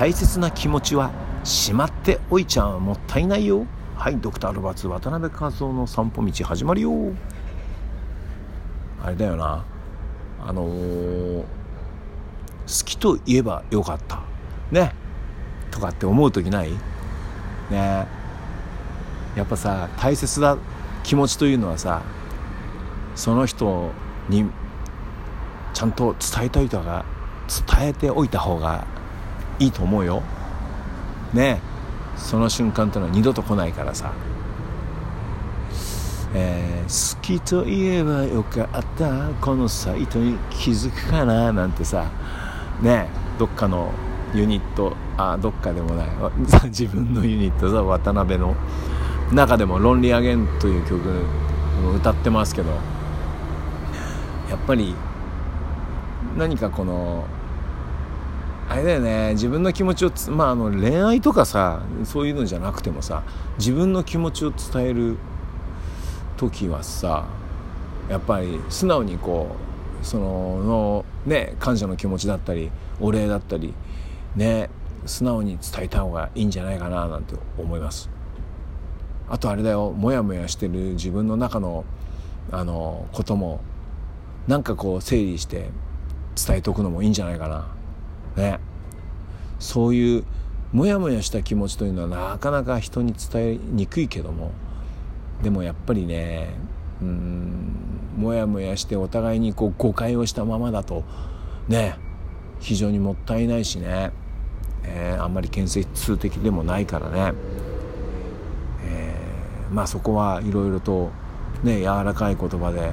[0.00, 1.10] 大切な気持ちは
[1.44, 3.66] しまっておいちゃもったいないよ。
[3.94, 7.12] はいドクター・ロバーツ渡辺和夫の散歩道始まるよ。
[9.04, 9.62] あれだよな。
[10.42, 11.44] あのー、好
[12.66, 14.22] きと言えばよかった。
[14.70, 14.94] ね。
[15.70, 16.70] とかって思う時ない？
[17.70, 18.06] ね。
[19.36, 20.56] やっぱさ大切な
[21.02, 22.00] 気持ちというのはさ
[23.14, 23.90] その人
[24.30, 24.46] に
[25.74, 27.04] ちゃんと伝えといたが
[27.68, 28.86] 伝えておいた方が
[29.60, 30.22] いいと思うよ。
[31.32, 31.60] ね。
[32.16, 34.12] その瞬間ってのは二度と来ないからさ、
[36.34, 41.52] えー、好きと言えばよかったこのサイトに気づくかな？
[41.52, 42.10] なんてさ。
[42.82, 43.06] ね。
[43.38, 43.92] どっかの
[44.34, 46.08] ユニットあどっかでもない。
[46.68, 48.56] 自分のユニットさ渡辺の
[49.32, 51.00] 中でも「ロンリーアゲン」という曲
[51.96, 52.70] 歌ってますけど。
[54.50, 54.96] やっぱり
[56.36, 57.24] 何かこの
[58.70, 63.24] あれだよね自分の気持ちをまああの恋愛とかさそういうのじゃなくてもさ
[63.58, 65.16] 自分の気持ちを伝える
[66.36, 67.26] 時はさ
[68.08, 69.56] やっぱり素直にこ
[70.00, 73.74] うそののね感謝の気持ちだったりお礼だったり
[74.36, 74.70] ね
[75.04, 78.08] 素直に伝えた方がいいんじゃないかななんて思います。
[79.28, 81.84] あとあれだよモヤモヤしてる自分の中の
[82.52, 83.60] あのことも
[84.46, 85.70] なんかこう整理して
[86.36, 87.79] 伝えておくのもいいんじゃないかな。
[88.36, 88.60] ね。
[89.58, 90.24] そういう
[90.72, 94.52] モヤモヤした気持ちというのはなかなか人に伝えにくいけども。
[95.42, 96.50] でもやっぱりね
[97.00, 97.72] うん
[98.16, 101.04] モヤモヤしてお互いにこう誤解をしたままだと
[101.68, 101.96] ね
[102.60, 104.12] 非常にもったいないしね、
[104.84, 107.32] えー、あんまり建設的でもないからね、
[108.84, 111.10] えー、まあそこはいろいろと
[111.62, 112.92] ね柔らかい言葉で、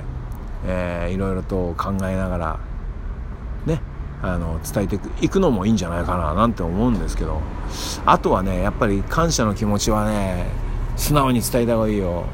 [0.66, 2.60] えー、いろいろと考えながら
[4.22, 7.42] あの伝えていくのもいいんじゃないかななんて思うんですけど。
[8.06, 10.48] あとはねやっぱり感謝の気持ちはね
[10.96, 12.26] 素直に伝えた方がいいよ。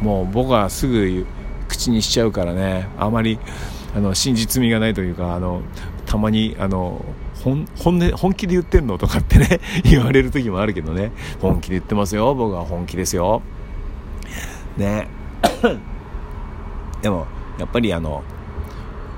[0.00, 1.26] もう僕はすぐ
[1.68, 3.38] 口にしちゃうからねあまり
[3.94, 5.62] あの真実味がないというかあの
[6.04, 7.04] たまにあの
[7.42, 11.12] 本本本気で言ってんのとかってね 言われる時もあるけどね。
[11.40, 12.64] 本気で言ってますよ僕は。
[12.64, 13.42] 本気ですよ。
[14.76, 15.08] ね。
[17.02, 17.26] でも
[17.58, 18.22] やっぱりあの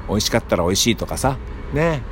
[0.08, 1.36] 美味しかったら美味しいとかさ
[1.72, 2.02] ね。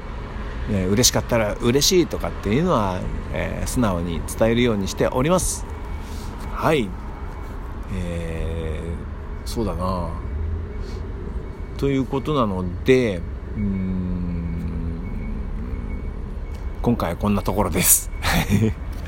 [0.71, 3.00] ね嬉しかったら嬉しいとかっていうのは、
[3.33, 5.65] えー、素直に伝えるようにしております。
[6.53, 6.89] はい。
[7.94, 10.11] えー、そうだな。
[11.78, 13.21] ということなので
[13.56, 14.06] うん
[16.81, 18.11] 今回はこんなところです。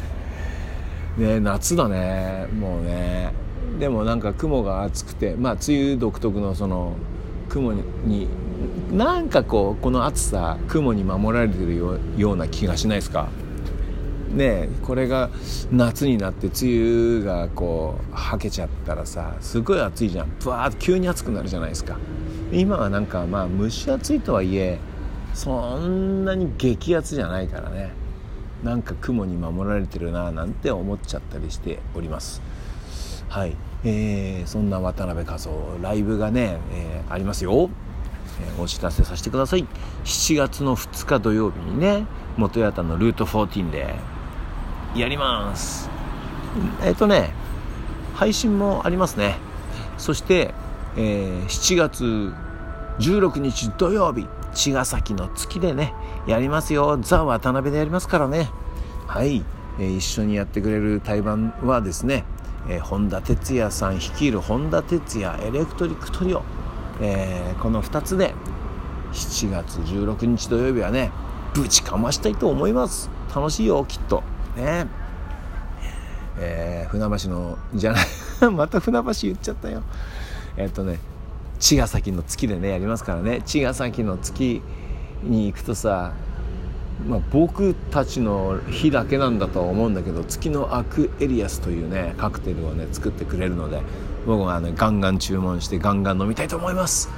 [1.16, 2.46] ね夏だね。
[2.58, 3.32] もうね。
[3.78, 6.96] でもなんか雲が厚くてまあ梅雨独特のその
[7.48, 8.28] 雲に
[8.92, 13.28] なんかこうこの暑さ雲に守られてるような気がしないですか？
[14.32, 15.30] ねこれが
[15.70, 20.32] 夏になって梅雨がこうはけちゃったらさすごい暑いじゃん。
[20.42, 21.98] ブワーッと急に暑くなるじゃないですか。
[22.52, 24.78] 今はなんかまあ蒸し暑いとはいえ
[25.34, 27.92] そんなに激アツじゃないからね。
[28.64, 32.42] なんか雲に守られてるななんて思っちゃったりしております。
[33.28, 33.54] はい。
[33.84, 37.70] えー、そんな渡辺和夫ライブがね、えー、ありますよ、
[38.58, 39.66] お知らせさせてください。
[40.04, 42.06] 7月の2日土曜日にね
[42.36, 43.94] 元八幡のルート14で
[44.94, 45.88] やります。
[46.82, 47.32] えっ、とね
[48.14, 49.36] 配信もありますね。
[49.96, 50.54] そして、
[50.96, 52.32] えー、7月
[52.98, 55.94] 16日土曜日茅ヶ崎の月でね
[56.26, 56.98] やりますよ。
[57.00, 58.50] ザ・渡辺でやりますからね。
[59.06, 59.44] はい、
[59.78, 62.24] えー、一緒にやってくれる対バンはですね
[62.68, 66.42] えー、本田哲也さん率いる本田哲也エレクトリックトリオ、
[67.00, 68.34] えー、この2つで
[69.12, 71.10] 7月16日土曜日はね
[71.54, 73.10] ぶちかましたいと思います。
[73.34, 74.22] 楽しいよきっと。
[74.56, 74.86] ね。
[76.38, 78.06] えー、船橋のじゃない
[78.52, 79.82] また船橋言っちゃったよ。
[80.56, 81.00] えっとね
[81.58, 83.42] 茅ヶ崎の月でねやりますからね。
[83.44, 84.62] 茅ヶ崎の月
[85.22, 86.12] に行くとさ
[87.06, 93.80] まあ、僕たちの日だけなんだとは思うんだけど月のアクエリアスというねカクテルをね作ってくれるので
[94.26, 97.08] 僕はねガンガン注文してガンガン飲みたいと思います。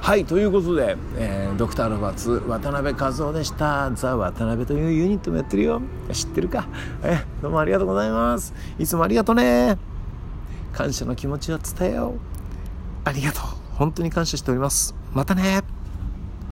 [0.00, 3.90] はいということで、えー、ドクター・ロバーツ渡辺和夫でした。
[3.94, 5.82] ザ・渡辺というユニットもやってるよ。
[6.10, 6.66] 知ってるか？
[7.02, 8.54] えどうもありがとうございます。
[8.78, 9.76] いつもありがとうね。
[10.72, 12.18] 感謝の気持ちを伝えよう。
[13.04, 13.42] ありがとう。
[13.74, 14.94] 本当に感謝しております。
[15.12, 15.79] またね。